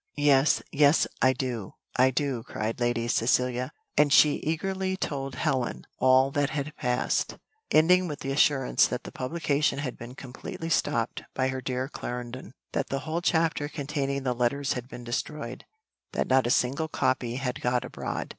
"Yes, 0.17 0.63
yes, 0.71 1.05
I 1.21 1.31
do 1.33 1.75
I 1.95 2.09
do," 2.09 2.41
cried 2.41 2.79
Lady 2.79 3.07
Cecilia, 3.07 3.71
and 3.95 4.11
she 4.11 4.37
eagerly 4.37 4.97
told 4.97 5.35
Helen 5.35 5.85
all 5.99 6.31
that 6.31 6.49
had 6.49 6.75
passed, 6.75 7.37
ending 7.69 8.07
with 8.07 8.21
the 8.21 8.31
assurance 8.31 8.87
that 8.87 9.03
the 9.03 9.11
publication 9.11 9.77
had 9.77 9.99
been 9.99 10.15
completely 10.15 10.69
stopped 10.69 11.21
by 11.35 11.49
her 11.49 11.61
dear 11.61 11.87
Clarendon; 11.87 12.55
that 12.71 12.87
the 12.87 13.01
whole 13.01 13.21
chapter 13.21 13.67
containing 13.67 14.23
the 14.23 14.33
letters 14.33 14.73
had 14.73 14.87
been 14.89 15.03
destroyed, 15.03 15.65
that 16.13 16.25
not 16.25 16.47
a 16.47 16.49
single 16.49 16.87
copy 16.87 17.35
had 17.35 17.61
got 17.61 17.85
abroad. 17.85 18.29